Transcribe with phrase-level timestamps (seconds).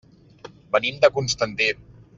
[0.77, 1.73] Venim de Constantí.